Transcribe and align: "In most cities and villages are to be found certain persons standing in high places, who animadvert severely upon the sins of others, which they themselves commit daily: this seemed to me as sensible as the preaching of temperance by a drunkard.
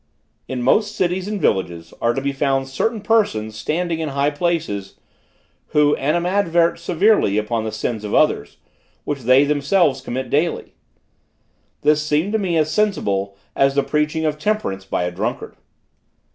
"In 0.47 0.63
most 0.63 0.95
cities 0.95 1.27
and 1.27 1.39
villages 1.39 1.93
are 2.01 2.15
to 2.15 2.21
be 2.21 2.31
found 2.33 2.67
certain 2.67 3.01
persons 3.01 3.55
standing 3.55 3.99
in 3.99 4.09
high 4.09 4.31
places, 4.31 4.95
who 5.67 5.95
animadvert 5.97 6.79
severely 6.79 7.37
upon 7.37 7.65
the 7.65 7.71
sins 7.71 8.03
of 8.03 8.11
others, 8.15 8.57
which 9.03 9.19
they 9.19 9.43
themselves 9.43 10.01
commit 10.01 10.31
daily: 10.31 10.73
this 11.81 12.01
seemed 12.03 12.33
to 12.33 12.39
me 12.39 12.57
as 12.57 12.71
sensible 12.71 13.37
as 13.55 13.75
the 13.75 13.83
preaching 13.83 14.25
of 14.25 14.39
temperance 14.39 14.85
by 14.85 15.03
a 15.03 15.11
drunkard. 15.11 15.55